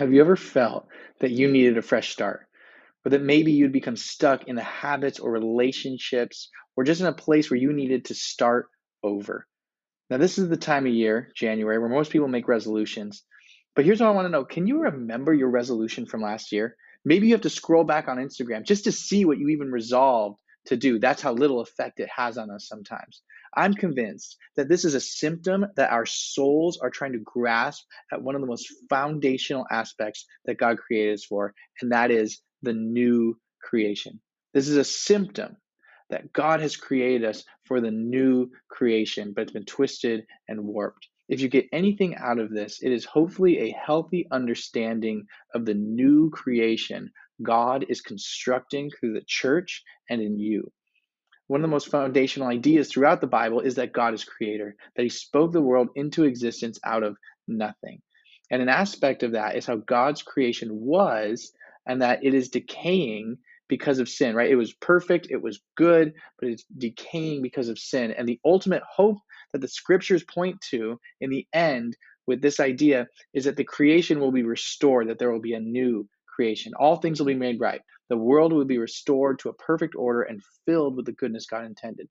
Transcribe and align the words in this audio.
Have 0.00 0.14
you 0.14 0.22
ever 0.22 0.34
felt 0.34 0.88
that 1.18 1.30
you 1.30 1.52
needed 1.52 1.76
a 1.76 1.82
fresh 1.82 2.10
start? 2.10 2.46
Or 3.04 3.10
that 3.10 3.20
maybe 3.20 3.52
you'd 3.52 3.70
become 3.70 3.96
stuck 3.96 4.48
in 4.48 4.56
the 4.56 4.62
habits 4.62 5.18
or 5.18 5.30
relationships 5.30 6.48
or 6.74 6.84
just 6.84 7.02
in 7.02 7.06
a 7.06 7.12
place 7.12 7.50
where 7.50 7.60
you 7.60 7.74
needed 7.74 8.06
to 8.06 8.14
start 8.14 8.68
over? 9.02 9.46
Now, 10.08 10.16
this 10.16 10.38
is 10.38 10.48
the 10.48 10.56
time 10.56 10.86
of 10.86 10.94
year, 10.94 11.30
January, 11.36 11.78
where 11.78 11.90
most 11.90 12.10
people 12.10 12.28
make 12.28 12.48
resolutions. 12.48 13.24
But 13.76 13.84
here's 13.84 14.00
what 14.00 14.06
I 14.06 14.12
want 14.12 14.24
to 14.24 14.30
know 14.30 14.46
Can 14.46 14.66
you 14.66 14.80
remember 14.80 15.34
your 15.34 15.50
resolution 15.50 16.06
from 16.06 16.22
last 16.22 16.50
year? 16.50 16.76
Maybe 17.04 17.26
you 17.26 17.34
have 17.34 17.42
to 17.42 17.50
scroll 17.50 17.84
back 17.84 18.08
on 18.08 18.16
Instagram 18.16 18.64
just 18.64 18.84
to 18.84 18.92
see 18.92 19.26
what 19.26 19.36
you 19.36 19.48
even 19.48 19.70
resolved 19.70 20.38
to 20.66 20.76
do. 20.76 20.98
That's 20.98 21.22
how 21.22 21.32
little 21.32 21.60
effect 21.60 22.00
it 22.00 22.08
has 22.14 22.38
on 22.38 22.50
us 22.50 22.68
sometimes. 22.68 23.22
I'm 23.56 23.74
convinced 23.74 24.36
that 24.56 24.68
this 24.68 24.84
is 24.84 24.94
a 24.94 25.00
symptom 25.00 25.66
that 25.76 25.90
our 25.90 26.06
souls 26.06 26.78
are 26.78 26.90
trying 26.90 27.12
to 27.12 27.18
grasp 27.24 27.84
at 28.12 28.22
one 28.22 28.34
of 28.34 28.40
the 28.40 28.46
most 28.46 28.72
foundational 28.88 29.66
aspects 29.70 30.26
that 30.44 30.58
God 30.58 30.78
created 30.78 31.14
us 31.14 31.24
for, 31.24 31.54
and 31.80 31.92
that 31.92 32.10
is 32.10 32.40
the 32.62 32.72
new 32.72 33.36
creation. 33.60 34.20
This 34.54 34.68
is 34.68 34.76
a 34.76 34.84
symptom 34.84 35.56
that 36.10 36.32
God 36.32 36.60
has 36.60 36.76
created 36.76 37.24
us 37.24 37.44
for 37.64 37.80
the 37.80 37.90
new 37.90 38.50
creation, 38.68 39.32
but 39.34 39.42
it's 39.42 39.52
been 39.52 39.64
twisted 39.64 40.26
and 40.48 40.64
warped. 40.64 41.08
If 41.28 41.40
you 41.40 41.48
get 41.48 41.68
anything 41.72 42.16
out 42.16 42.40
of 42.40 42.50
this, 42.50 42.82
it 42.82 42.90
is 42.90 43.04
hopefully 43.04 43.58
a 43.60 43.76
healthy 43.86 44.26
understanding 44.32 45.26
of 45.54 45.64
the 45.64 45.74
new 45.74 46.30
creation 46.30 47.12
God 47.42 47.86
is 47.88 48.00
constructing 48.00 48.90
through 48.90 49.14
the 49.14 49.24
church 49.26 49.82
and 50.08 50.20
in 50.20 50.38
you. 50.38 50.70
One 51.46 51.60
of 51.60 51.62
the 51.62 51.68
most 51.68 51.88
foundational 51.88 52.48
ideas 52.48 52.88
throughout 52.88 53.20
the 53.20 53.26
Bible 53.26 53.60
is 53.60 53.74
that 53.74 53.92
God 53.92 54.14
is 54.14 54.24
creator, 54.24 54.76
that 54.94 55.02
he 55.02 55.08
spoke 55.08 55.52
the 55.52 55.60
world 55.60 55.88
into 55.96 56.24
existence 56.24 56.78
out 56.84 57.02
of 57.02 57.16
nothing. 57.48 58.00
And 58.50 58.62
an 58.62 58.68
aspect 58.68 59.22
of 59.22 59.32
that 59.32 59.56
is 59.56 59.66
how 59.66 59.76
God's 59.76 60.22
creation 60.22 60.68
was 60.72 61.52
and 61.86 62.02
that 62.02 62.24
it 62.24 62.34
is 62.34 62.50
decaying 62.50 63.38
because 63.68 64.00
of 64.00 64.08
sin, 64.08 64.34
right? 64.34 64.50
It 64.50 64.56
was 64.56 64.74
perfect, 64.74 65.28
it 65.30 65.40
was 65.40 65.60
good, 65.76 66.12
but 66.38 66.50
it's 66.50 66.64
decaying 66.76 67.42
because 67.42 67.68
of 67.68 67.78
sin. 67.78 68.12
And 68.12 68.28
the 68.28 68.40
ultimate 68.44 68.82
hope 68.88 69.18
that 69.52 69.60
the 69.60 69.68
scriptures 69.68 70.24
point 70.24 70.60
to 70.70 71.00
in 71.20 71.30
the 71.30 71.46
end 71.52 71.96
with 72.26 72.42
this 72.42 72.60
idea 72.60 73.06
is 73.32 73.44
that 73.44 73.56
the 73.56 73.64
creation 73.64 74.20
will 74.20 74.32
be 74.32 74.42
restored, 74.42 75.08
that 75.08 75.18
there 75.18 75.32
will 75.32 75.40
be 75.40 75.54
a 75.54 75.60
new 75.60 76.08
creation. 76.34 76.72
All 76.78 76.96
things 76.96 77.18
will 77.18 77.26
be 77.26 77.34
made 77.34 77.60
right. 77.60 77.80
The 78.08 78.16
world 78.16 78.52
will 78.52 78.64
be 78.64 78.78
restored 78.78 79.38
to 79.40 79.48
a 79.48 79.54
perfect 79.54 79.94
order 79.94 80.22
and 80.22 80.42
filled 80.66 80.96
with 80.96 81.06
the 81.06 81.12
goodness 81.12 81.46
God 81.46 81.64
intended. 81.64 82.08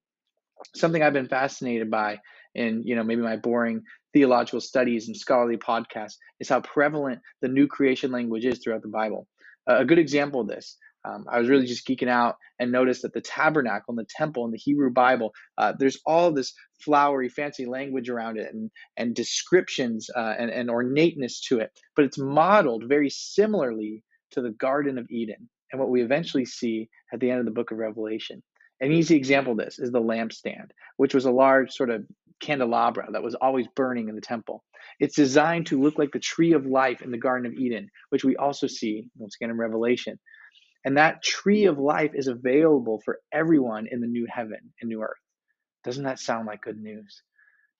Something 0.75 1.01
I've 1.01 1.13
been 1.13 1.27
fascinated 1.27 1.89
by 1.89 2.19
in, 2.55 2.83
you 2.83 2.95
know, 2.95 3.03
maybe 3.03 3.21
my 3.21 3.37
boring 3.37 3.81
theological 4.13 4.61
studies 4.61 5.07
and 5.07 5.15
scholarly 5.15 5.57
podcasts 5.57 6.15
is 6.39 6.49
how 6.49 6.61
prevalent 6.61 7.19
the 7.41 7.47
new 7.47 7.67
creation 7.67 8.11
language 8.11 8.45
is 8.45 8.59
throughout 8.59 8.81
the 8.81 8.89
Bible. 8.89 9.27
A 9.67 9.85
good 9.85 9.99
example 9.99 10.41
of 10.41 10.47
this 10.47 10.77
um, 11.05 11.25
I 11.29 11.39
was 11.39 11.49
really 11.49 11.65
just 11.65 11.87
geeking 11.87 12.09
out 12.09 12.35
and 12.59 12.71
noticed 12.71 13.01
that 13.03 13.13
the 13.13 13.21
tabernacle 13.21 13.93
and 13.93 13.97
the 13.97 14.09
temple 14.09 14.45
in 14.45 14.51
the 14.51 14.57
Hebrew 14.57 14.91
Bible, 14.91 15.33
uh, 15.57 15.73
there's 15.77 15.99
all 16.05 16.31
this 16.31 16.53
flowery, 16.83 17.29
fancy 17.29 17.65
language 17.65 18.09
around 18.09 18.37
it 18.37 18.53
and, 18.53 18.69
and 18.97 19.15
descriptions 19.15 20.09
uh, 20.15 20.35
and, 20.37 20.49
and 20.49 20.69
ornateness 20.69 21.39
to 21.47 21.59
it. 21.59 21.71
But 21.95 22.05
it's 22.05 22.17
modeled 22.17 22.85
very 22.87 23.09
similarly 23.09 24.03
to 24.31 24.41
the 24.41 24.51
Garden 24.51 24.97
of 24.97 25.09
Eden 25.09 25.49
and 25.71 25.79
what 25.79 25.89
we 25.89 26.01
eventually 26.01 26.45
see 26.45 26.89
at 27.13 27.19
the 27.19 27.29
end 27.29 27.39
of 27.39 27.45
the 27.45 27.51
book 27.51 27.71
of 27.71 27.77
Revelation. 27.77 28.41
An 28.81 28.87
hmm. 28.87 28.93
easy 28.93 29.15
example 29.15 29.53
of 29.53 29.57
this 29.57 29.79
is 29.79 29.91
the 29.91 30.01
lampstand, 30.01 30.69
which 30.97 31.13
was 31.13 31.25
a 31.25 31.31
large 31.31 31.71
sort 31.71 31.89
of 31.89 32.05
candelabra 32.39 33.07
that 33.11 33.23
was 33.23 33.35
always 33.35 33.67
burning 33.75 34.09
in 34.09 34.15
the 34.15 34.21
temple. 34.21 34.63
It's 34.99 35.15
designed 35.15 35.67
to 35.67 35.81
look 35.81 35.97
like 35.97 36.11
the 36.11 36.19
tree 36.19 36.53
of 36.53 36.65
life 36.65 37.01
in 37.01 37.11
the 37.11 37.17
Garden 37.17 37.45
of 37.45 37.53
Eden, 37.53 37.89
which 38.09 38.23
we 38.23 38.37
also 38.37 38.67
see 38.67 39.07
once 39.17 39.35
again 39.35 39.49
in 39.49 39.57
Revelation. 39.57 40.17
And 40.85 40.97
that 40.97 41.21
tree 41.21 41.65
of 41.65 41.77
life 41.77 42.11
is 42.13 42.27
available 42.27 43.01
for 43.03 43.19
everyone 43.33 43.87
in 43.91 43.99
the 43.99 44.07
new 44.07 44.25
heaven 44.29 44.59
and 44.79 44.89
new 44.89 45.01
earth. 45.01 45.17
Doesn't 45.83 46.05
that 46.05 46.19
sound 46.19 46.47
like 46.47 46.61
good 46.61 46.77
news? 46.77 47.21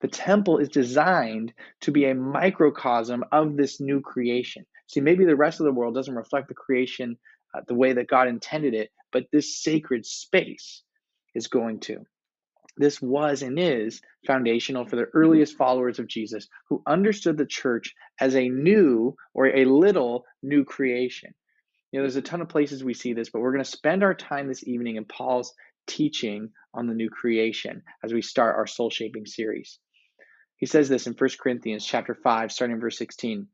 The 0.02 0.08
temple 0.08 0.60
is 0.60 0.70
designed 0.70 1.54
to 1.82 1.92
be 1.92 2.06
a 2.06 2.16
microcosm 2.16 3.24
of 3.32 3.58
this 3.58 3.82
new 3.82 4.02
creation. 4.02 4.66
See, 4.90 5.02
maybe 5.02 5.24
the 5.24 5.36
rest 5.36 5.60
of 5.60 5.66
the 5.66 5.72
world 5.72 5.94
doesn't 5.94 6.16
reflect 6.16 6.48
the 6.48 6.56
creation 6.56 7.18
uh, 7.54 7.62
the 7.68 7.76
way 7.76 7.94
that 7.94 8.08
God 8.08 8.28
intended 8.28 8.74
it, 8.74 8.90
but 9.12 9.28
this 9.32 9.62
sacred 9.62 10.06
space 10.06 10.82
is 11.36 11.48
going 11.48 11.80
to. 11.82 12.06
This 12.76 13.00
was 13.00 13.44
and 13.44 13.60
is 13.60 14.02
foundational 14.26 14.86
for 14.86 14.96
the 14.96 15.08
earliest 15.14 15.58
followers 15.58 16.00
of 16.00 16.08
Jesus 16.08 16.48
who 16.70 16.82
understood 16.88 17.38
the 17.38 17.46
church 17.46 17.94
as 18.20 18.36
a 18.36 18.50
new 18.50 19.16
or 19.36 19.48
a 19.48 19.66
little 19.66 20.26
new 20.42 20.64
creation. 20.64 21.36
You 21.92 22.00
know, 22.00 22.04
there's 22.04 22.16
a 22.16 22.22
ton 22.22 22.42
of 22.42 22.50
places 22.50 22.84
we 22.84 22.94
see 22.96 23.14
this, 23.14 23.30
but 23.30 23.42
we're 23.42 23.52
going 23.52 23.64
to 23.64 23.70
spend 23.70 24.04
our 24.04 24.16
time 24.16 24.48
this 24.48 24.68
evening 24.68 24.96
in 24.96 25.06
Paul's 25.06 25.54
teaching 25.88 26.50
on 26.74 26.88
the 26.88 26.96
new 26.96 27.10
creation 27.10 27.84
as 28.04 28.12
we 28.12 28.22
start 28.24 28.56
our 28.56 28.68
soul 28.68 28.90
shaping 28.90 29.26
series. 29.28 29.78
He 30.58 30.66
says 30.66 30.90
this 30.90 31.06
in 31.06 31.14
1 31.14 31.30
Corinthians 31.40 31.86
chapter 31.86 32.16
5 32.16 32.52
starting 32.52 32.80
verse 32.80 32.98
16. 32.98 33.48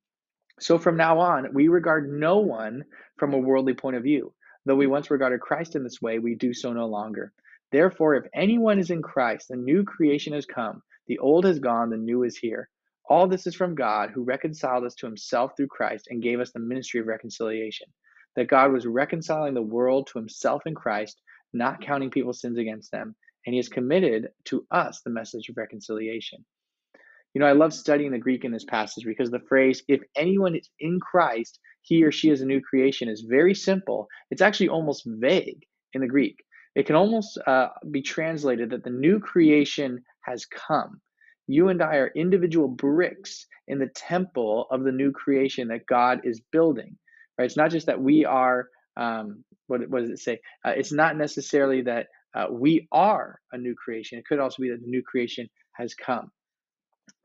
So 0.60 0.78
from 0.78 0.98
now 0.98 1.20
on, 1.20 1.54
we 1.54 1.68
regard 1.68 2.12
no 2.12 2.40
one 2.40 2.86
from 3.18 3.34
a 3.34 3.40
worldly 3.40 3.74
point 3.74 3.96
of 3.96 4.04
view. 4.04 4.34
Though 4.66 4.76
we 4.76 4.88
once 4.88 5.12
regarded 5.12 5.42
Christ 5.42 5.76
in 5.76 5.84
this 5.84 6.02
way, 6.02 6.20
we 6.20 6.36
do 6.36 6.54
so 6.54 6.74
no 6.74 6.88
longer. 6.88 7.34
Therefore, 7.72 8.16
if 8.16 8.26
anyone 8.34 8.80
is 8.80 8.90
in 8.90 9.02
Christ, 9.02 9.50
the 9.50 9.58
new 9.58 9.84
creation 9.84 10.34
has 10.34 10.46
come. 10.46 10.82
The 11.08 11.20
old 11.20 11.46
has 11.46 11.60
gone, 11.60 11.90
the 11.90 11.98
new 11.98 12.24
is 12.24 12.38
here. 12.38 12.70
All 13.08 13.28
this 13.28 13.46
is 13.46 13.56
from 13.56 13.76
God, 13.76 14.10
who 14.12 14.24
reconciled 14.24 14.84
us 14.86 14.96
to 14.96 15.06
himself 15.06 15.56
through 15.56 15.68
Christ 15.68 16.08
and 16.10 16.24
gave 16.24 16.40
us 16.40 16.52
the 16.52 16.60
ministry 16.60 17.00
of 17.00 17.08
reconciliation 17.08 17.88
that 18.36 18.50
God 18.50 18.72
was 18.72 18.86
reconciling 18.86 19.54
the 19.54 19.62
world 19.62 20.08
to 20.08 20.20
himself 20.20 20.64
in 20.66 20.76
Christ, 20.76 21.22
not 21.54 21.82
counting 21.82 22.12
people's 22.12 22.42
sins 22.42 22.58
against 22.58 22.92
them, 22.92 23.16
and 23.46 23.54
he 23.54 23.58
has 23.58 23.70
committed 23.70 24.30
to 24.46 24.66
us 24.72 25.02
the 25.02 25.10
message 25.10 25.50
of 25.50 25.58
reconciliation. 25.58 26.46
You 27.36 27.42
know, 27.42 27.48
I 27.48 27.54
love 27.54 27.74
studying 27.74 28.14
the 28.14 28.20
Greek 28.20 28.46
in 28.46 28.54
this 28.54 28.66
passage 28.66 29.06
because 29.06 29.32
the 29.32 29.42
phrase, 29.50 29.84
if 29.90 30.02
anyone 30.18 30.56
is 30.56 30.70
in 30.82 31.00
Christ, 31.02 31.60
he 31.84 32.04
or 32.04 32.12
she 32.12 32.32
is 32.32 32.42
a 32.42 32.48
new 32.48 32.62
creation, 32.62 33.10
is 33.10 33.28
very 33.30 33.56
simple. 33.56 34.08
It's 34.32 34.42
actually 34.44 34.70
almost 34.70 35.04
vague 35.06 35.62
in 35.94 36.02
the 36.02 36.08
Greek. 36.08 36.38
It 36.76 36.88
can 36.88 36.98
almost 36.98 37.40
uh, 37.48 37.70
be 37.92 38.02
translated 38.02 38.72
that 38.72 38.86
the 38.86 38.92
new 38.92 39.20
creation 39.20 40.04
has 40.24 40.48
come. 40.48 41.02
You 41.48 41.70
and 41.70 41.84
I 41.84 41.98
are 41.98 42.14
individual 42.16 42.70
bricks 42.70 43.48
in 43.68 43.80
the 43.80 43.92
temple 43.96 44.68
of 44.72 44.86
the 44.86 44.94
new 44.94 45.12
creation 45.12 45.70
that 45.70 45.88
God 45.88 46.22
is 46.26 46.42
building 46.52 46.98
right? 47.40 47.46
It's 47.46 47.58
not 47.58 47.72
just 47.72 47.88
that 47.88 48.02
we 48.02 48.26
are, 48.26 48.70
um, 48.98 49.46
what, 49.68 49.82
what 49.90 50.02
does 50.02 50.12
it 50.12 50.20
say? 50.20 50.40
Uh, 50.66 50.74
it's 50.78 50.94
not 50.94 51.18
necessarily 51.18 51.84
that 51.84 52.08
uh, 52.36 52.48
we 52.52 52.88
are 52.94 53.40
a 53.54 53.60
new 53.60 53.76
creation. 53.76 54.20
It 54.20 54.26
could 54.28 54.40
also 54.40 54.62
be 54.64 54.72
that 54.72 54.82
the 54.82 54.90
new 54.90 55.04
creation 55.04 55.50
has 55.74 55.96
come. 55.96 56.32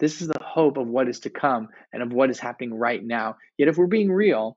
This 0.01 0.23
is 0.23 0.29
the 0.29 0.43
hope 0.43 0.79
of 0.79 0.89
what 0.89 1.09
is 1.09 1.21
to 1.21 1.31
come 1.31 1.69
and 1.93 2.03
of 2.03 2.13
what 2.13 2.31
is 2.31 2.41
happening 2.41 2.75
right 2.75 3.05
now. 3.05 3.37
Yet, 3.59 3.69
if 3.69 3.77
we're 3.77 3.87
being 3.87 4.11
real, 4.11 4.57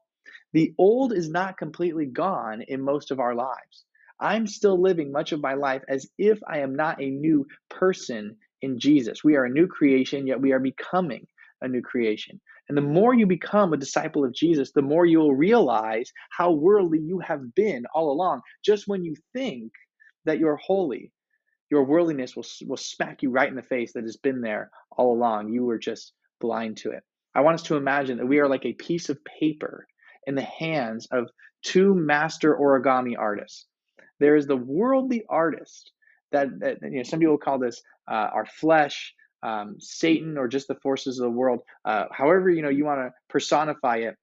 the 0.53 0.73
old 0.77 1.13
is 1.13 1.29
not 1.29 1.57
completely 1.57 2.05
gone 2.05 2.61
in 2.61 2.81
most 2.81 3.11
of 3.11 3.19
our 3.19 3.35
lives. 3.35 3.85
I'm 4.19 4.47
still 4.47 4.79
living 4.81 5.11
much 5.11 5.33
of 5.33 5.41
my 5.41 5.53
life 5.55 5.83
as 5.89 6.07
if 6.17 6.39
I 6.47 6.59
am 6.59 6.75
not 6.75 7.01
a 7.01 7.09
new 7.09 7.45
person 7.69 8.37
in 8.61 8.79
Jesus. 8.79 9.23
We 9.23 9.35
are 9.35 9.45
a 9.45 9.49
new 9.49 9.67
creation, 9.67 10.27
yet 10.27 10.39
we 10.39 10.53
are 10.53 10.59
becoming 10.59 11.27
a 11.61 11.67
new 11.67 11.81
creation. 11.81 12.39
And 12.69 12.77
the 12.77 12.81
more 12.81 13.13
you 13.13 13.25
become 13.25 13.73
a 13.73 13.77
disciple 13.77 14.23
of 14.23 14.33
Jesus, 14.33 14.71
the 14.71 14.81
more 14.81 15.05
you'll 15.05 15.35
realize 15.35 16.09
how 16.29 16.51
worldly 16.51 16.99
you 16.99 17.19
have 17.19 17.53
been 17.53 17.83
all 17.93 18.11
along. 18.11 18.41
Just 18.63 18.87
when 18.87 19.03
you 19.03 19.15
think 19.33 19.73
that 20.23 20.39
you're 20.39 20.55
holy, 20.55 21.11
your 21.73 21.85
worldliness 21.85 22.35
will, 22.35 22.45
will 22.67 22.77
smack 22.77 23.23
you 23.23 23.31
right 23.31 23.49
in 23.49 23.55
the 23.55 23.63
face 23.63 23.93
that 23.93 24.03
has 24.03 24.15
been 24.15 24.41
there 24.41 24.69
all 24.91 25.11
along. 25.11 25.51
You 25.51 25.65
were 25.65 25.79
just 25.79 26.13
blind 26.39 26.77
to 26.77 26.91
it. 26.91 27.01
I 27.33 27.41
want 27.41 27.55
us 27.55 27.63
to 27.63 27.77
imagine 27.77 28.17
that 28.17 28.27
we 28.27 28.37
are 28.37 28.47
like 28.47 28.63
a 28.63 28.73
piece 28.73 29.09
of 29.09 29.17
paper 29.25 29.87
in 30.27 30.35
the 30.35 30.43
hands 30.43 31.07
of 31.11 31.31
two 31.63 31.95
master 31.95 32.55
origami 32.55 33.15
artists. 33.17 33.65
There 34.19 34.35
is 34.35 34.45
the 34.45 34.55
worldly 34.55 35.23
artist 35.27 35.91
that, 36.31 36.47
that 36.59 36.77
you 36.83 36.97
know 36.97 37.03
some 37.03 37.19
people 37.19 37.39
call 37.39 37.57
this 37.57 37.81
uh, 38.07 38.29
our 38.35 38.45
flesh 38.45 39.15
um, 39.41 39.77
Satan 39.79 40.37
or 40.37 40.47
just 40.47 40.67
the 40.67 40.75
forces 40.75 41.17
of 41.17 41.23
the 41.23 41.31
world, 41.31 41.61
uh, 41.85 42.05
however 42.11 42.51
you 42.51 42.61
know 42.61 42.69
you 42.69 42.85
want 42.85 42.99
to 42.99 43.11
personify 43.29 43.97
it, 43.97 44.15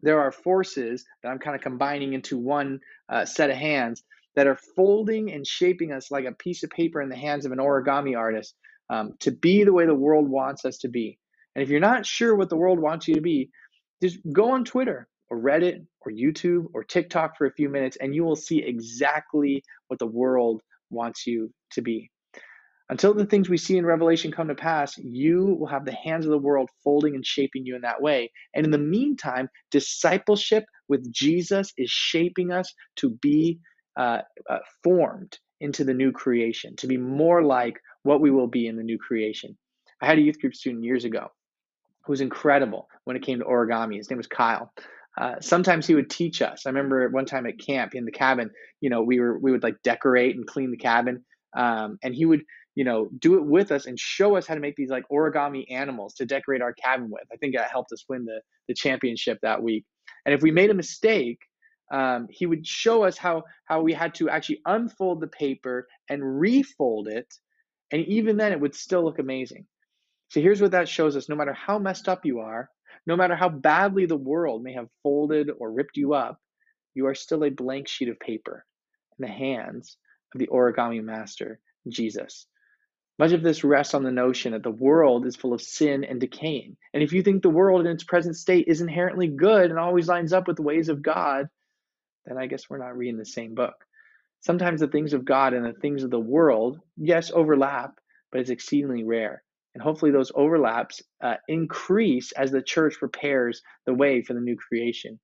there 0.00 0.20
are 0.22 0.32
forces 0.32 1.04
that 1.22 1.28
I'm 1.28 1.38
kind 1.38 1.54
of 1.54 1.60
combining 1.60 2.14
into 2.14 2.38
one 2.38 2.80
uh, 3.10 3.26
set 3.26 3.50
of 3.50 3.56
hands 3.56 4.02
that 4.36 4.46
are 4.46 4.58
folding 4.76 5.32
and 5.32 5.46
shaping 5.46 5.92
us 5.92 6.10
like 6.10 6.26
a 6.26 6.32
piece 6.32 6.62
of 6.62 6.70
paper 6.70 7.02
in 7.02 7.08
the 7.08 7.16
hands 7.16 7.46
of 7.46 7.52
an 7.52 7.58
origami 7.58 8.16
artist 8.16 8.54
um, 8.90 9.14
to 9.20 9.32
be 9.32 9.64
the 9.64 9.72
way 9.72 9.86
the 9.86 9.94
world 9.94 10.28
wants 10.28 10.64
us 10.64 10.78
to 10.78 10.88
be. 10.88 11.18
And 11.54 11.62
if 11.62 11.70
you're 11.70 11.80
not 11.80 12.06
sure 12.06 12.36
what 12.36 12.50
the 12.50 12.56
world 12.56 12.78
wants 12.78 13.08
you 13.08 13.14
to 13.14 13.20
be, 13.20 13.50
just 14.02 14.18
go 14.32 14.52
on 14.52 14.64
Twitter 14.64 15.08
or 15.30 15.38
Reddit 15.38 15.86
or 16.02 16.12
YouTube 16.12 16.66
or 16.74 16.84
TikTok 16.84 17.36
for 17.36 17.46
a 17.46 17.52
few 17.52 17.68
minutes 17.68 17.96
and 18.00 18.14
you 18.14 18.24
will 18.24 18.36
see 18.36 18.62
exactly 18.62 19.64
what 19.88 19.98
the 19.98 20.06
world 20.06 20.62
wants 20.90 21.26
you 21.26 21.50
to 21.72 21.82
be. 21.82 22.10
Until 22.88 23.14
the 23.14 23.26
things 23.26 23.48
we 23.48 23.56
see 23.56 23.78
in 23.78 23.84
Revelation 23.84 24.30
come 24.30 24.46
to 24.46 24.54
pass, 24.54 24.96
you 24.98 25.56
will 25.58 25.66
have 25.66 25.84
the 25.84 25.94
hands 25.94 26.24
of 26.24 26.30
the 26.30 26.38
world 26.38 26.70
folding 26.84 27.16
and 27.16 27.26
shaping 27.26 27.66
you 27.66 27.74
in 27.74 27.82
that 27.82 28.00
way. 28.00 28.30
And 28.54 28.64
in 28.64 28.70
the 28.70 28.78
meantime, 28.78 29.48
discipleship 29.72 30.64
with 30.88 31.12
Jesus 31.12 31.72
is 31.76 31.90
shaping 31.90 32.52
us 32.52 32.72
to 32.96 33.10
be 33.10 33.58
uh, 33.96 34.22
uh, 34.48 34.58
formed 34.82 35.38
into 35.60 35.84
the 35.84 35.94
new 35.94 36.12
creation, 36.12 36.76
to 36.76 36.86
be 36.86 36.96
more 36.96 37.42
like 37.42 37.80
what 38.02 38.20
we 38.20 38.30
will 38.30 38.46
be 38.46 38.66
in 38.66 38.76
the 38.76 38.82
new 38.82 38.98
creation. 38.98 39.56
I 40.00 40.06
had 40.06 40.18
a 40.18 40.22
youth 40.22 40.40
group 40.40 40.54
student 40.54 40.84
years 40.84 41.04
ago 41.04 41.28
who 42.04 42.12
was 42.12 42.20
incredible 42.20 42.88
when 43.04 43.16
it 43.16 43.22
came 43.22 43.38
to 43.38 43.44
origami. 43.44 43.96
His 43.96 44.10
name 44.10 44.18
was 44.18 44.26
Kyle. 44.26 44.72
Uh, 45.18 45.36
sometimes 45.40 45.86
he 45.86 45.94
would 45.94 46.10
teach 46.10 46.42
us. 46.42 46.66
I 46.66 46.70
remember 46.70 47.08
one 47.08 47.24
time 47.24 47.46
at 47.46 47.58
camp 47.58 47.94
in 47.94 48.04
the 48.04 48.12
cabin, 48.12 48.50
you 48.80 48.90
know, 48.90 49.02
we 49.02 49.18
were 49.18 49.38
we 49.38 49.50
would 49.50 49.62
like 49.62 49.76
decorate 49.82 50.36
and 50.36 50.46
clean 50.46 50.70
the 50.70 50.76
cabin, 50.76 51.24
um, 51.56 51.98
and 52.02 52.14
he 52.14 52.26
would 52.26 52.42
you 52.74 52.84
know 52.84 53.08
do 53.18 53.36
it 53.36 53.44
with 53.44 53.72
us 53.72 53.86
and 53.86 53.98
show 53.98 54.36
us 54.36 54.46
how 54.46 54.54
to 54.54 54.60
make 54.60 54.76
these 54.76 54.90
like 54.90 55.04
origami 55.10 55.64
animals 55.70 56.12
to 56.14 56.26
decorate 56.26 56.60
our 56.60 56.74
cabin 56.74 57.08
with. 57.10 57.24
I 57.32 57.36
think 57.36 57.56
that 57.56 57.70
helped 57.70 57.92
us 57.92 58.04
win 58.08 58.26
the 58.26 58.40
the 58.68 58.74
championship 58.74 59.38
that 59.40 59.62
week. 59.62 59.84
And 60.26 60.34
if 60.34 60.42
we 60.42 60.50
made 60.50 60.70
a 60.70 60.74
mistake, 60.74 61.38
um, 61.90 62.26
he 62.30 62.46
would 62.46 62.66
show 62.66 63.04
us 63.04 63.16
how 63.16 63.44
how 63.64 63.82
we 63.82 63.92
had 63.92 64.14
to 64.16 64.28
actually 64.28 64.60
unfold 64.66 65.20
the 65.20 65.28
paper 65.28 65.88
and 66.08 66.40
refold 66.40 67.08
it, 67.08 67.32
and 67.92 68.04
even 68.06 68.36
then 68.36 68.52
it 68.52 68.60
would 68.60 68.74
still 68.74 69.04
look 69.04 69.18
amazing. 69.18 69.66
So 70.28 70.40
here's 70.40 70.60
what 70.60 70.72
that 70.72 70.88
shows 70.88 71.16
us: 71.16 71.28
no 71.28 71.36
matter 71.36 71.52
how 71.52 71.78
messed 71.78 72.08
up 72.08 72.24
you 72.24 72.40
are, 72.40 72.68
no 73.06 73.16
matter 73.16 73.36
how 73.36 73.48
badly 73.48 74.06
the 74.06 74.16
world 74.16 74.62
may 74.62 74.72
have 74.72 74.88
folded 75.02 75.50
or 75.58 75.72
ripped 75.72 75.96
you 75.96 76.14
up, 76.14 76.40
you 76.94 77.06
are 77.06 77.14
still 77.14 77.44
a 77.44 77.50
blank 77.50 77.88
sheet 77.88 78.08
of 78.08 78.18
paper 78.18 78.64
in 79.18 79.26
the 79.26 79.32
hands 79.32 79.96
of 80.34 80.40
the 80.40 80.48
origami 80.48 81.02
master, 81.02 81.60
Jesus. 81.88 82.46
Much 83.18 83.32
of 83.32 83.42
this 83.42 83.64
rests 83.64 83.94
on 83.94 84.02
the 84.02 84.10
notion 84.10 84.52
that 84.52 84.62
the 84.62 84.70
world 84.70 85.24
is 85.24 85.36
full 85.36 85.54
of 85.54 85.62
sin 85.62 86.04
and 86.04 86.20
decaying. 86.20 86.76
And 86.92 87.02
if 87.02 87.12
you 87.12 87.22
think 87.22 87.42
the 87.42 87.48
world 87.48 87.80
in 87.80 87.86
its 87.86 88.04
present 88.04 88.36
state 88.36 88.66
is 88.68 88.82
inherently 88.82 89.28
good 89.28 89.70
and 89.70 89.78
always 89.78 90.08
lines 90.08 90.34
up 90.34 90.46
with 90.46 90.56
the 90.56 90.62
ways 90.62 90.90
of 90.90 91.02
God, 91.02 91.48
then 92.26 92.38
I 92.38 92.46
guess 92.46 92.68
we're 92.68 92.78
not 92.78 92.96
reading 92.96 93.18
the 93.18 93.26
same 93.26 93.54
book. 93.54 93.74
Sometimes 94.40 94.80
the 94.80 94.88
things 94.88 95.12
of 95.12 95.24
God 95.24 95.54
and 95.54 95.64
the 95.64 95.72
things 95.72 96.02
of 96.04 96.10
the 96.10 96.20
world, 96.20 96.78
yes, 96.96 97.30
overlap, 97.32 97.98
but 98.30 98.40
it's 98.40 98.50
exceedingly 98.50 99.04
rare. 99.04 99.42
And 99.74 99.82
hopefully, 99.82 100.10
those 100.10 100.32
overlaps 100.34 101.02
uh, 101.22 101.34
increase 101.48 102.32
as 102.32 102.50
the 102.50 102.62
church 102.62 102.96
prepares 102.98 103.60
the 103.84 103.94
way 103.94 104.22
for 104.22 104.32
the 104.34 104.40
new 104.40 104.56
creation. 104.56 105.18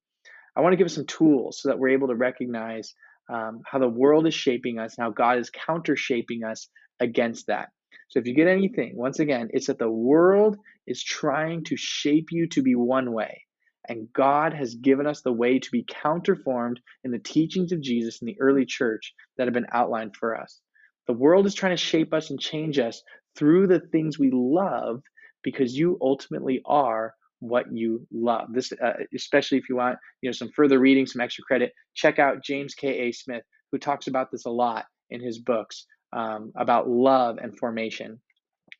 I 0.57 0.61
want 0.61 0.75
to 0.75 0.77
give 0.77 0.85
us 0.85 0.95
some 0.95 1.07
tools 1.07 1.61
so 1.61 1.69
that 1.69 1.79
we're 1.79 1.89
able 1.89 2.09
to 2.09 2.15
recognize 2.15 2.95
um, 3.33 3.63
how 3.65 3.79
the 3.79 3.89
world 3.89 4.27
is 4.27 4.35
shaping 4.35 4.79
us 4.79 4.97
and 4.97 5.05
how 5.05 5.11
God 5.11 5.39
is 5.39 5.51
counter 5.51 5.97
shaping 5.97 6.45
us 6.45 6.69
against 7.01 7.47
that. 7.47 7.69
So, 8.09 8.19
if 8.19 8.27
you 8.27 8.35
get 8.35 8.49
anything, 8.49 8.93
once 8.95 9.21
again, 9.21 9.49
it's 9.53 9.69
that 9.69 9.79
the 9.79 9.91
world 9.91 10.59
is 10.87 11.03
trying 11.03 11.65
to 11.65 11.77
shape 11.77 12.29
you 12.31 12.49
to 12.49 12.63
be 12.63 12.75
one 12.75 13.13
way. 13.13 13.45
And 13.89 14.13
God 14.13 14.55
has 14.55 14.75
given 14.77 15.07
us 15.07 15.23
the 15.23 15.33
way 15.33 15.59
to 15.59 15.71
be 15.71 15.85
counterformed 15.85 16.77
in 17.05 17.11
the 17.11 17.19
teachings 17.19 17.73
of 17.73 17.81
Jesus 17.81 18.21
in 18.21 18.27
the 18.27 18.41
early 18.41 18.65
church 18.65 19.13
that 19.37 19.47
have 19.47 19.55
been 19.55 19.67
outlined 19.73 20.17
for 20.17 20.39
us. 20.39 20.61
The 21.07 21.13
world 21.15 21.47
is 21.47 21.55
trying 21.55 21.77
to 21.77 21.83
shape 21.83 22.15
us 22.15 22.31
and 22.31 22.39
change 22.39 22.79
us 22.79 23.03
through 23.37 23.67
the 23.67 23.81
things 23.81 24.19
we 24.19 24.31
love 24.33 25.03
because 25.43 25.77
you 25.77 25.99
ultimately 26.01 26.63
are 26.65 27.15
what 27.41 27.67
you 27.73 28.07
love. 28.13 28.53
This, 28.53 28.73
uh, 28.73 28.93
especially 29.15 29.59
if 29.59 29.69
you 29.69 29.77
want, 29.77 29.99
you 30.21 30.29
know, 30.29 30.33
some 30.33 30.51
further 30.55 30.79
reading, 30.79 31.07
some 31.07 31.21
extra 31.21 31.43
credit. 31.45 31.73
Check 31.95 32.21
out 32.21 32.45
James 32.45 32.75
K. 32.75 33.09
A. 33.09 33.13
Smith, 33.13 33.43
who 33.73 33.79
talks 33.79 34.07
about 34.07 34.31
this 34.31 34.47
a 34.47 34.51
lot 34.51 34.85
in 35.11 35.21
his 35.21 35.41
books 35.41 35.87
um, 36.13 36.53
about 36.57 36.89
love 36.89 37.39
and 37.43 37.59
formation. 37.59 38.21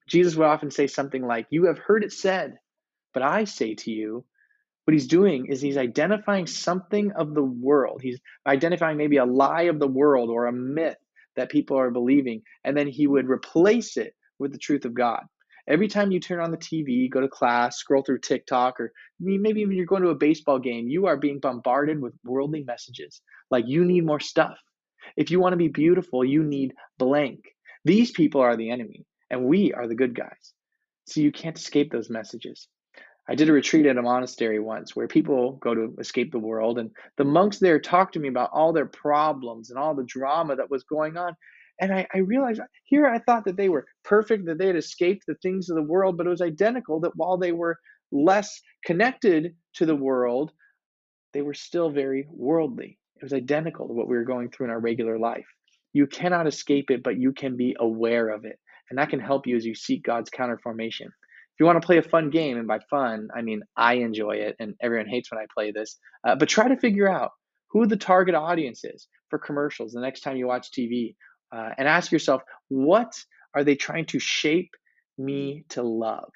Jesus 0.09 0.37
would 0.37 0.47
often 0.47 0.71
say 0.71 0.87
something 0.87 1.27
like, 1.27 1.47
"You 1.51 1.65
have 1.67 1.79
heard 1.79 2.05
it 2.05 2.13
said, 2.13 2.57
but 3.13 3.23
I 3.23 3.45
say 3.45 3.75
to 3.75 3.91
you." 3.91 4.25
What 4.85 4.95
he's 4.95 5.07
doing 5.07 5.47
is 5.47 5.61
he's 5.61 5.77
identifying 5.77 6.47
something 6.47 7.13
of 7.13 7.35
the 7.35 7.45
world. 7.45 8.01
He's 8.03 8.21
identifying 8.47 8.97
maybe 8.97 9.19
a 9.19 9.25
lie 9.25 9.63
of 9.63 9.79
the 9.79 9.87
world 9.87 10.29
or 10.29 10.47
a 10.47 10.53
myth 10.53 10.97
that 11.37 11.51
people 11.51 11.79
are 11.79 11.91
believing, 11.91 12.43
and 12.65 12.77
then 12.77 12.89
he 12.89 13.07
would 13.07 13.29
replace 13.29 13.97
it 13.97 14.15
with 14.39 14.53
the 14.53 14.59
truth 14.59 14.85
of 14.85 14.95
God. 14.95 15.23
Every 15.69 15.87
time 15.87 16.11
you 16.11 16.19
turn 16.19 16.41
on 16.41 16.51
the 16.51 16.57
TV, 16.57 17.09
go 17.09 17.21
to 17.21 17.29
class, 17.29 17.79
scroll 17.79 18.03
through 18.03 18.19
TikTok, 18.19 18.81
or 18.81 18.93
maybe 19.21 19.61
even 19.61 19.77
you're 19.77 19.87
going 19.87 20.03
to 20.03 20.09
a 20.09 20.15
baseball 20.17 20.59
game, 20.59 20.89
you 20.89 21.07
are 21.07 21.17
being 21.17 21.39
bombarded 21.39 22.03
with 22.03 22.15
worldly 22.25 22.65
messages 22.65 23.21
like 23.51 23.69
you 23.69 23.85
need 23.85 24.05
more 24.05 24.19
stuff. 24.19 24.59
If 25.17 25.31
you 25.31 25.39
want 25.39 25.53
to 25.53 25.59
be 25.59 25.69
beautiful, 25.69 26.25
you 26.25 26.43
need 26.43 26.75
blank. 26.99 27.45
These 27.85 28.11
people 28.11 28.41
are 28.41 28.57
the 28.57 28.71
enemy, 28.71 29.07
and 29.31 29.45
we 29.45 29.73
are 29.73 29.87
the 29.87 29.95
good 29.95 30.17
guys. 30.17 30.53
So 31.07 31.21
you 31.21 31.31
can't 31.31 31.59
escape 31.59 31.93
those 31.93 32.11
messages. 32.11 32.67
I 33.33 33.35
did 33.35 33.49
a 33.49 33.53
retreat 33.55 33.87
at 33.87 33.97
a 33.97 34.03
monastery 34.03 34.61
once 34.61 34.95
where 34.95 35.09
people 35.09 35.53
go 35.53 35.75
to 35.75 35.95
escape 35.99 36.33
the 36.33 36.39
world, 36.39 36.79
and 36.79 36.91
the 37.17 37.25
monks 37.25 37.61
there 37.61 37.81
talked 37.81 38.13
to 38.13 38.21
me 38.21 38.29
about 38.29 38.51
all 38.53 38.75
their 38.75 38.85
problems 38.85 39.71
and 39.71 39.79
all 39.79 39.95
the 39.95 40.05
drama 40.05 40.55
that 40.57 40.71
was 40.71 40.85
going 40.85 41.17
on. 41.17 41.35
And 41.81 41.95
I, 41.95 42.07
I, 42.15 42.19
realized 42.19 42.61
here 42.85 43.07
I 43.07 43.21
thought 43.21 43.47
that 43.47 43.57
they 43.57 43.71
were 43.71 43.87
perfect, 44.05 44.45
that 44.45 44.59
they 44.59 44.67
had 44.67 44.77
escaped 44.77 45.25
the 45.27 45.37
things 45.37 45.71
of 45.71 45.77
the 45.77 45.83
world, 45.83 46.19
but 46.19 46.27
it 46.27 46.29
was 46.29 46.43
identical 46.43 47.01
that 47.01 47.17
while 47.17 47.39
they 47.39 47.53
were 47.53 47.79
less 48.11 48.61
connected 48.85 49.55
to 49.77 49.87
the 49.87 49.97
world, 49.97 50.53
they 51.33 51.41
were 51.41 51.55
still 51.55 51.89
very 51.89 52.27
worldly. 52.29 52.99
It 53.17 53.23
was 53.23 53.33
identical 53.33 53.89
to 53.89 53.95
what 53.95 54.09
we 54.09 54.17
were 54.17 54.25
going 54.25 54.51
through 54.51 54.67
in 54.67 54.73
our 54.73 54.79
regular 54.79 55.19
life. 55.19 55.47
You 55.95 56.07
cannot 56.07 56.47
escape 56.47 56.91
it, 56.91 57.03
but 57.03 57.19
you 57.19 57.33
can 57.33 57.57
be 57.57 57.77
aware 57.81 58.29
of 58.29 58.45
it. 58.45 58.59
And 58.91 58.99
that 58.99 59.09
can 59.09 59.21
help 59.21 59.47
you 59.47 59.57
as 59.57 59.65
you 59.65 59.75
seek 59.75 60.05
God's 60.05 60.29
counterformation. 60.29 61.09
If 61.55 61.61
you 61.61 61.67
want 61.67 61.81
to 61.81 61.87
play 61.87 61.99
a 61.99 62.03
fun 62.03 62.31
game, 62.31 62.57
and 62.57 62.67
by 62.67 62.79
fun, 62.91 63.29
I 63.35 63.43
mean 63.43 63.63
I 63.77 63.95
enjoy 63.95 64.37
it, 64.37 64.57
and 64.59 64.75
everyone 64.83 65.09
hates 65.09 65.31
when 65.31 65.41
I 65.41 65.47
play 65.53 65.71
this, 65.71 65.99
uh, 66.27 66.35
but 66.35 66.49
try 66.49 66.69
to 66.69 66.77
figure 66.77 67.09
out 67.09 67.33
who 67.71 67.87
the 67.87 67.97
target 67.97 68.35
audience 68.35 68.85
is 68.85 69.09
for 69.31 69.39
commercials 69.39 69.93
the 69.93 70.01
next 70.01 70.21
time 70.21 70.37
you 70.37 70.47
watch 70.47 70.71
TV 70.71 71.15
uh, 71.55 71.71
and 71.79 71.89
ask 71.89 72.13
yourself, 72.13 72.43
what 72.69 73.13
are 73.55 73.65
they 73.65 73.75
trying 73.75 74.07
to 74.07 74.19
shape 74.19 74.71
me 75.19 75.65
to 75.71 75.83
love? 75.83 76.31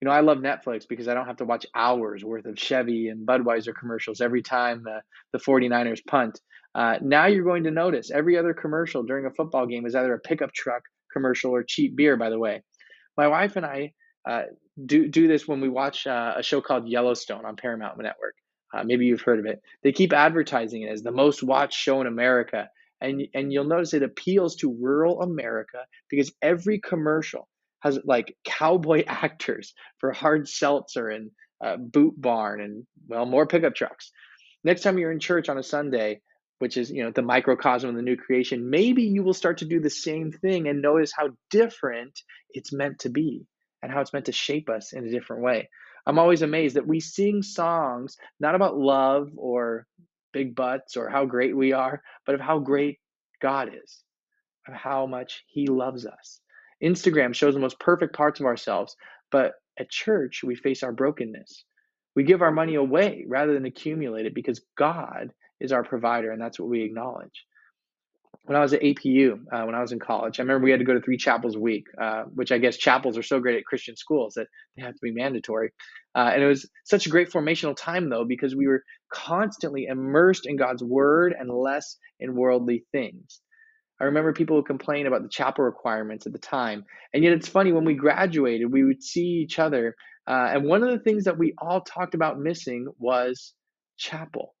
You 0.00 0.06
know, 0.06 0.12
I 0.12 0.20
love 0.20 0.38
Netflix 0.38 0.86
because 0.88 1.08
I 1.08 1.14
don't 1.14 1.26
have 1.26 1.38
to 1.38 1.44
watch 1.44 1.66
hours 1.74 2.24
worth 2.24 2.44
of 2.44 2.58
Chevy 2.58 3.08
and 3.08 3.26
Budweiser 3.26 3.72
commercials 3.78 4.20
every 4.20 4.42
time 4.42 4.82
the, 4.84 5.00
the 5.32 5.38
49ers 5.38 6.04
punt. 6.06 6.38
Uh, 6.74 6.98
now 7.00 7.26
you're 7.26 7.44
going 7.44 7.64
to 7.64 7.70
notice 7.70 8.10
every 8.10 8.36
other 8.36 8.52
commercial 8.52 9.02
during 9.02 9.24
a 9.24 9.30
football 9.30 9.66
game 9.66 9.86
is 9.86 9.94
either 9.94 10.12
a 10.12 10.20
pickup 10.20 10.52
truck 10.52 10.82
commercial 11.12 11.50
or 11.50 11.64
cheap 11.66 11.96
beer, 11.96 12.16
by 12.16 12.28
the 12.28 12.38
way. 12.38 12.62
My 13.16 13.28
wife 13.28 13.56
and 13.56 13.64
I 13.64 13.92
uh, 14.26 14.42
do, 14.84 15.08
do 15.08 15.28
this 15.28 15.46
when 15.46 15.60
we 15.60 15.68
watch 15.68 16.06
uh, 16.06 16.34
a 16.36 16.42
show 16.42 16.60
called 16.60 16.88
Yellowstone 16.88 17.44
on 17.44 17.56
Paramount 17.56 17.96
Network. 17.98 18.34
Uh, 18.74 18.82
maybe 18.84 19.06
you've 19.06 19.22
heard 19.22 19.38
of 19.38 19.46
it. 19.46 19.62
They 19.82 19.92
keep 19.92 20.12
advertising 20.12 20.82
it 20.82 20.90
as 20.90 21.02
the 21.02 21.12
most 21.12 21.42
watched 21.42 21.78
show 21.78 22.00
in 22.00 22.06
America 22.06 22.68
and 23.00 23.22
and 23.34 23.52
you'll 23.52 23.64
notice 23.64 23.94
it 23.94 24.02
appeals 24.02 24.56
to 24.56 24.76
rural 24.80 25.22
America 25.22 25.78
because 26.08 26.32
every 26.42 26.80
commercial 26.80 27.48
has 27.80 27.98
like 28.04 28.36
cowboy 28.44 29.04
actors 29.06 29.74
for 29.98 30.12
hard 30.12 30.48
seltzer 30.48 31.08
and 31.08 31.30
uh, 31.64 31.76
boot 31.76 32.14
barn 32.20 32.60
and 32.60 32.86
well 33.08 33.26
more 33.26 33.46
pickup 33.46 33.74
trucks. 33.74 34.12
Next 34.64 34.82
time 34.82 34.98
you're 34.98 35.12
in 35.12 35.20
church 35.20 35.48
on 35.48 35.58
a 35.58 35.62
Sunday, 35.62 36.20
which 36.58 36.76
is 36.76 36.90
you 36.90 37.04
know 37.04 37.10
the 37.10 37.22
microcosm 37.22 37.90
of 37.90 37.96
the 37.96 38.02
new 38.02 38.16
creation, 38.16 38.70
maybe 38.70 39.02
you 39.02 39.22
will 39.22 39.34
start 39.34 39.58
to 39.58 39.64
do 39.66 39.80
the 39.80 39.90
same 39.90 40.32
thing 40.32 40.68
and 40.68 40.82
notice 40.82 41.12
how 41.16 41.30
different 41.50 42.20
it's 42.50 42.72
meant 42.72 43.00
to 43.00 43.10
be 43.10 43.46
and 43.82 43.92
how 43.92 44.00
it's 44.00 44.12
meant 44.12 44.26
to 44.26 44.32
shape 44.32 44.68
us 44.68 44.92
in 44.92 45.06
a 45.06 45.10
different 45.10 45.42
way. 45.42 45.68
I'm 46.06 46.18
always 46.18 46.42
amazed 46.42 46.76
that 46.76 46.86
we 46.86 47.00
sing 47.00 47.42
songs 47.42 48.16
not 48.38 48.54
about 48.54 48.78
love 48.78 49.30
or 49.36 49.86
big 50.32 50.54
butts 50.54 50.96
or 50.96 51.08
how 51.08 51.24
great 51.24 51.56
we 51.56 51.72
are, 51.72 52.02
but 52.24 52.34
of 52.34 52.40
how 52.40 52.58
great 52.58 52.98
God 53.40 53.70
is, 53.82 54.02
of 54.68 54.74
how 54.74 55.06
much 55.06 55.44
He 55.48 55.66
loves 55.66 56.06
us. 56.06 56.40
Instagram 56.82 57.34
shows 57.34 57.54
the 57.54 57.60
most 57.60 57.80
perfect 57.80 58.14
parts 58.14 58.38
of 58.40 58.46
ourselves, 58.46 58.96
but 59.30 59.54
at 59.78 59.90
church, 59.90 60.42
we 60.44 60.54
face 60.54 60.82
our 60.82 60.92
brokenness. 60.92 61.64
We 62.14 62.24
give 62.24 62.42
our 62.42 62.52
money 62.52 62.76
away 62.76 63.24
rather 63.28 63.52
than 63.54 63.66
accumulate 63.66 64.26
it 64.26 64.34
because 64.34 64.62
God 64.76 65.32
is 65.60 65.72
our 65.72 65.84
provider, 65.84 66.30
and 66.30 66.40
that's 66.40 66.58
what 66.58 66.68
we 66.68 66.82
acknowledge 66.82 67.44
when 68.44 68.56
I 68.56 68.60
was 68.60 68.72
at 68.72 68.82
APU, 68.82 69.40
uh, 69.52 69.64
when 69.64 69.74
I 69.74 69.80
was 69.80 69.92
in 69.92 69.98
college, 69.98 70.38
I 70.38 70.42
remember 70.42 70.64
we 70.64 70.70
had 70.70 70.78
to 70.78 70.86
go 70.86 70.94
to 70.94 71.00
three 71.00 71.16
chapels 71.16 71.56
a 71.56 71.60
week, 71.60 71.86
uh, 72.00 72.24
which 72.34 72.52
I 72.52 72.58
guess 72.58 72.76
chapels 72.76 73.18
are 73.18 73.22
so 73.22 73.40
great 73.40 73.56
at 73.56 73.64
Christian 73.64 73.96
schools 73.96 74.34
that 74.34 74.46
they 74.76 74.82
have 74.82 74.94
to 74.94 75.00
be 75.02 75.10
mandatory. 75.10 75.72
Uh, 76.14 76.30
and 76.32 76.42
it 76.42 76.46
was 76.46 76.68
such 76.84 77.06
a 77.06 77.10
great 77.10 77.30
formational 77.30 77.76
time, 77.76 78.08
though, 78.08 78.24
because 78.24 78.54
we 78.54 78.68
were 78.68 78.82
constantly 79.12 79.86
immersed 79.86 80.46
in 80.46 80.56
God's 80.56 80.82
word 80.82 81.34
and 81.38 81.50
less 81.50 81.96
in 82.20 82.36
worldly 82.36 82.84
things. 82.92 83.40
I 84.00 84.04
remember 84.04 84.32
people 84.32 84.56
would 84.56 84.66
complain 84.66 85.06
about 85.06 85.22
the 85.22 85.28
chapel 85.28 85.64
requirements 85.64 86.26
at 86.26 86.32
the 86.32 86.38
time. 86.38 86.84
And 87.12 87.24
yet 87.24 87.32
it's 87.32 87.48
funny, 87.48 87.72
when 87.72 87.84
we 87.84 87.94
graduated, 87.94 88.72
we 88.72 88.84
would 88.84 89.02
see 89.02 89.42
each 89.42 89.58
other. 89.58 89.96
Uh, 90.26 90.50
and 90.52 90.64
one 90.64 90.82
of 90.82 90.90
the 90.90 90.98
things 90.98 91.24
that 91.24 91.38
we 91.38 91.54
all 91.58 91.80
talked 91.80 92.14
about 92.14 92.38
missing 92.38 92.86
was 92.98 93.54
chapel. 93.96 94.54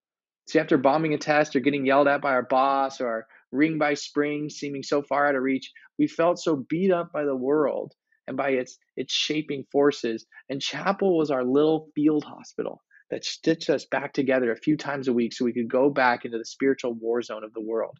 See, 0.48 0.58
after 0.58 0.78
bombing 0.78 1.12
a 1.12 1.18
test 1.18 1.56
or 1.56 1.60
getting 1.60 1.84
yelled 1.84 2.08
at 2.08 2.22
by 2.22 2.32
our 2.32 2.42
boss 2.42 3.00
or 3.00 3.08
our 3.08 3.26
ring 3.52 3.78
by 3.78 3.94
spring 3.94 4.48
seeming 4.50 4.82
so 4.82 5.02
far 5.02 5.26
out 5.26 5.36
of 5.36 5.42
reach, 5.42 5.72
we 5.98 6.06
felt 6.06 6.38
so 6.38 6.64
beat 6.68 6.90
up 6.90 7.12
by 7.12 7.24
the 7.24 7.36
world 7.36 7.94
and 8.26 8.36
by 8.36 8.50
its 8.50 8.78
its 8.96 9.12
shaping 9.12 9.64
forces. 9.70 10.26
And 10.48 10.60
chapel 10.60 11.16
was 11.16 11.30
our 11.30 11.44
little 11.44 11.88
field 11.94 12.24
hospital 12.24 12.82
that 13.10 13.24
stitched 13.24 13.70
us 13.70 13.84
back 13.84 14.12
together 14.12 14.50
a 14.50 14.56
few 14.56 14.76
times 14.76 15.08
a 15.08 15.12
week 15.12 15.32
so 15.32 15.44
we 15.44 15.52
could 15.52 15.70
go 15.70 15.90
back 15.90 16.24
into 16.24 16.38
the 16.38 16.44
spiritual 16.44 16.92
war 16.94 17.22
zone 17.22 17.44
of 17.44 17.52
the 17.52 17.60
world. 17.60 17.96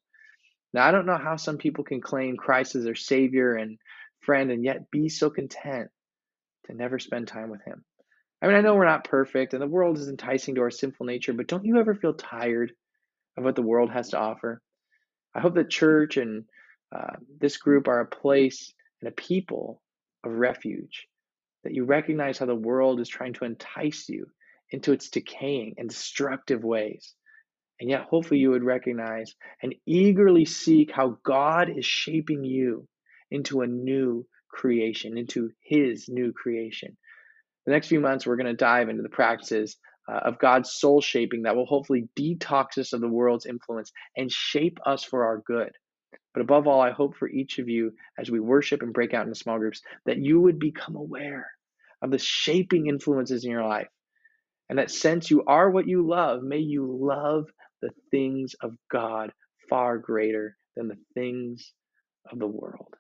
Now 0.73 0.87
I 0.87 0.91
don't 0.91 1.07
know 1.07 1.17
how 1.17 1.37
some 1.37 1.59
people 1.59 1.85
can 1.85 2.01
claim 2.01 2.37
Christ 2.37 2.75
as 2.75 2.85
their 2.85 2.97
savior 2.97 3.55
and 3.55 3.79
friend 4.21 4.51
and 4.51 4.65
yet 4.65 4.91
be 4.91 5.09
so 5.09 5.31
content 5.31 5.89
to 6.67 6.75
never 6.75 6.99
spend 6.99 7.29
time 7.29 7.51
with 7.51 7.63
him. 7.65 7.85
I 8.43 8.49
mean, 8.49 8.57
I 8.57 8.61
know 8.61 8.75
we're 8.75 8.85
not 8.85 9.05
perfect 9.05 9.55
and 9.55 9.63
the 9.63 9.69
world 9.69 9.99
is 9.99 10.09
enticing 10.09 10.57
to 10.57 10.63
our 10.63 10.71
sinful 10.71 11.07
nature, 11.07 11.33
but 11.33 11.47
don't 11.47 11.65
you 11.65 11.79
ever 11.79 11.95
feel 11.95 12.15
tired 12.15 12.73
of 13.37 13.45
what 13.45 13.55
the 13.55 13.63
world 13.63 13.91
has 13.91 14.11
to 14.11 14.19
offer? 14.19 14.61
I 15.37 15.41
hope 15.41 15.55
that 15.57 15.69
church 15.69 16.17
and 16.17 16.45
uh, 16.95 17.17
this 17.39 17.59
group 17.59 17.89
are 17.89 18.01
a 18.01 18.07
place 18.07 18.73
and 19.03 19.09
a 19.09 19.13
people 19.13 19.83
of 20.25 20.33
refuge, 20.33 21.07
that 21.63 21.75
you 21.75 21.85
recognize 21.85 22.39
how 22.39 22.47
the 22.47 22.55
world 22.55 23.01
is 23.01 23.09
trying 23.09 23.35
to 23.35 23.45
entice 23.45 24.09
you 24.09 24.27
into 24.71 24.93
its 24.93 25.11
decaying 25.11 25.75
and 25.77 25.91
destructive 25.91 26.65
ways. 26.65 27.13
And 27.79 27.91
yet, 27.91 28.03
hopefully, 28.03 28.41
you 28.41 28.51
would 28.51 28.65
recognize 28.65 29.35
and 29.63 29.75
eagerly 29.85 30.47
seek 30.47 30.91
how 30.91 31.19
God 31.23 31.69
is 31.69 31.85
shaping 31.85 32.43
you 32.43 32.89
into 33.31 33.61
a 33.61 33.67
new 33.67 34.27
creation, 34.49 35.19
into 35.19 35.51
His 35.61 36.09
new 36.09 36.33
creation. 36.33 36.97
The 37.67 37.73
next 37.73 37.89
few 37.89 38.01
months, 38.01 38.27
we're 38.27 38.37
going 38.37 38.47
to 38.47 38.55
dive 38.55 38.89
into 38.89 39.03
the 39.03 39.11
practices 39.11 39.77
uh, 40.09 40.21
of 40.25 40.39
God's 40.39 40.73
soul 40.73 41.01
shaping 41.01 41.43
that 41.43 41.57
will 41.57 41.67
hopefully 41.67 42.09
detox 42.17 42.79
us 42.79 42.93
of 42.93 43.01
the 43.01 43.09
world's 43.09 43.47
influence 43.47 43.93
and 44.17 44.31
shape 44.31 44.79
us 44.87 45.05
for 45.05 45.25
our 45.25 45.39
good. 45.39 45.73
But 46.35 46.43
above 46.43 46.67
all, 46.67 46.81
I 46.81 46.91
hope 46.91 47.17
for 47.17 47.29
each 47.29 47.59
of 47.59 47.69
you 47.69 47.93
as 48.19 48.31
we 48.31 48.41
worship 48.41 48.83
and 48.83 48.93
break 48.93 49.15
out 49.15 49.27
into 49.27 49.39
small 49.39 49.59
groups 49.59 49.83
that 50.05 50.19
you 50.19 50.41
would 50.41 50.59
become 50.59 50.97
aware 50.97 51.51
of 52.03 52.11
the 52.11 52.19
shaping 52.19 52.89
influences 52.89 53.45
in 53.45 53.51
your 53.51 53.67
life. 53.67 53.89
And 54.69 54.79
that 54.79 54.91
since 54.91 55.31
you 55.31 55.45
are 55.47 55.71
what 55.71 55.89
you 55.89 56.07
love, 56.07 56.43
may 56.43 56.59
you 56.59 56.99
love 57.01 57.47
the 57.83 57.91
things 58.11 58.55
of 58.61 58.75
God 58.91 59.33
far 59.69 59.99
greater 59.99 60.57
than 60.77 60.89
the 60.89 60.99
things 61.15 61.73
of 62.31 62.39
the 62.39 62.47
world. 62.47 62.95